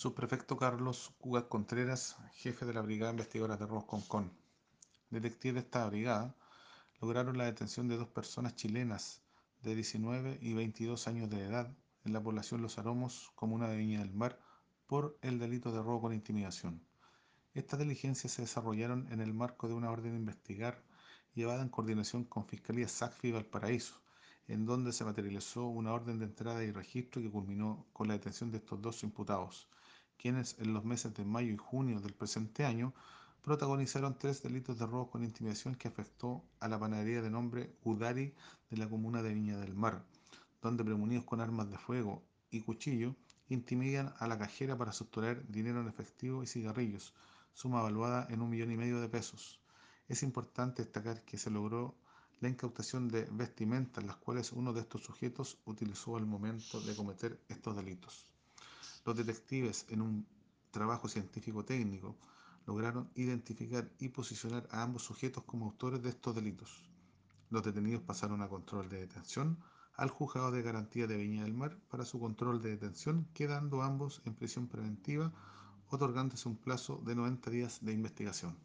Subprefecto 0.00 0.56
Carlos 0.56 1.12
Cugat 1.18 1.48
Contreras, 1.48 2.16
jefe 2.32 2.64
de 2.64 2.72
la 2.72 2.80
Brigada 2.80 3.10
Investigadora 3.10 3.58
de 3.58 3.66
Robos 3.66 3.84
Concón. 3.84 4.32
Detectives 5.10 5.56
de 5.56 5.60
esta 5.60 5.86
brigada 5.86 6.34
lograron 7.02 7.36
la 7.36 7.44
detención 7.44 7.86
de 7.86 7.98
dos 7.98 8.08
personas 8.08 8.56
chilenas 8.56 9.20
de 9.60 9.74
19 9.74 10.38
y 10.40 10.54
22 10.54 11.06
años 11.06 11.28
de 11.28 11.44
edad 11.44 11.70
en 12.06 12.14
la 12.14 12.22
población 12.22 12.62
Los 12.62 12.78
Aromos, 12.78 13.30
comuna 13.34 13.68
de 13.68 13.76
Viña 13.76 13.98
del 13.98 14.14
Mar, 14.14 14.40
por 14.86 15.18
el 15.20 15.38
delito 15.38 15.70
de 15.70 15.82
robo 15.82 16.00
con 16.00 16.14
intimidación. 16.14 16.82
Estas 17.52 17.78
diligencias 17.78 18.32
se 18.32 18.40
desarrollaron 18.40 19.06
en 19.12 19.20
el 19.20 19.34
marco 19.34 19.68
de 19.68 19.74
una 19.74 19.90
orden 19.90 20.12
de 20.12 20.18
investigar 20.20 20.82
llevada 21.34 21.60
en 21.60 21.68
coordinación 21.68 22.24
con 22.24 22.46
Fiscalía 22.46 22.88
SACFI 22.88 23.32
Valparaíso, 23.32 24.00
en 24.48 24.64
donde 24.64 24.94
se 24.94 25.04
materializó 25.04 25.66
una 25.66 25.92
orden 25.92 26.18
de 26.18 26.24
entrada 26.24 26.64
y 26.64 26.72
registro 26.72 27.20
que 27.20 27.30
culminó 27.30 27.86
con 27.92 28.08
la 28.08 28.14
detención 28.14 28.50
de 28.50 28.56
estos 28.56 28.80
dos 28.80 29.02
imputados, 29.02 29.68
quienes 30.20 30.56
en 30.58 30.74
los 30.74 30.84
meses 30.84 31.14
de 31.14 31.24
mayo 31.24 31.50
y 31.50 31.56
junio 31.56 31.98
del 32.00 32.12
presente 32.12 32.66
año 32.66 32.92
protagonizaron 33.42 34.18
tres 34.18 34.42
delitos 34.42 34.78
de 34.78 34.84
robo 34.84 35.10
con 35.10 35.24
intimidación 35.24 35.74
que 35.74 35.88
afectó 35.88 36.44
a 36.60 36.68
la 36.68 36.78
panadería 36.78 37.22
de 37.22 37.30
nombre 37.30 37.74
Udari 37.84 38.34
de 38.68 38.76
la 38.76 38.86
comuna 38.86 39.22
de 39.22 39.32
Viña 39.32 39.56
del 39.56 39.74
Mar, 39.74 40.04
donde 40.60 40.84
premunidos 40.84 41.24
con 41.24 41.40
armas 41.40 41.70
de 41.70 41.78
fuego 41.78 42.22
y 42.50 42.60
cuchillo 42.60 43.16
intimidan 43.48 44.12
a 44.18 44.26
la 44.26 44.38
cajera 44.38 44.76
para 44.76 44.92
sustraer 44.92 45.48
dinero 45.48 45.80
en 45.80 45.88
efectivo 45.88 46.42
y 46.42 46.46
cigarrillos, 46.46 47.14
suma 47.54 47.80
evaluada 47.80 48.26
en 48.28 48.42
un 48.42 48.50
millón 48.50 48.72
y 48.72 48.76
medio 48.76 49.00
de 49.00 49.08
pesos. 49.08 49.58
Es 50.06 50.22
importante 50.22 50.82
destacar 50.82 51.24
que 51.24 51.38
se 51.38 51.50
logró 51.50 51.94
la 52.40 52.50
incautación 52.50 53.08
de 53.08 53.26
vestimentas, 53.32 54.04
las 54.04 54.16
cuales 54.16 54.52
uno 54.52 54.74
de 54.74 54.82
estos 54.82 55.02
sujetos 55.02 55.58
utilizó 55.64 56.16
al 56.16 56.26
momento 56.26 56.78
de 56.82 56.94
cometer 56.94 57.40
estos 57.48 57.74
delitos. 57.74 58.26
Los 59.04 59.16
detectives, 59.16 59.86
en 59.88 60.02
un 60.02 60.26
trabajo 60.70 61.08
científico 61.08 61.64
técnico, 61.64 62.16
lograron 62.66 63.10
identificar 63.14 63.90
y 63.98 64.08
posicionar 64.08 64.68
a 64.70 64.82
ambos 64.82 65.02
sujetos 65.02 65.44
como 65.44 65.66
autores 65.66 66.02
de 66.02 66.10
estos 66.10 66.34
delitos. 66.34 66.88
Los 67.48 67.62
detenidos 67.62 68.02
pasaron 68.02 68.42
a 68.42 68.48
control 68.48 68.88
de 68.88 69.00
detención 69.00 69.58
al 69.96 70.08
juzgado 70.08 70.50
de 70.50 70.62
garantía 70.62 71.06
de 71.06 71.16
Viña 71.16 71.42
del 71.42 71.52
Mar 71.52 71.76
para 71.90 72.04
su 72.04 72.18
control 72.18 72.62
de 72.62 72.70
detención, 72.70 73.28
quedando 73.34 73.82
ambos 73.82 74.22
en 74.24 74.34
prisión 74.34 74.68
preventiva, 74.68 75.32
otorgándose 75.88 76.48
un 76.48 76.56
plazo 76.56 77.02
de 77.04 77.14
90 77.14 77.50
días 77.50 77.84
de 77.84 77.92
investigación. 77.92 78.56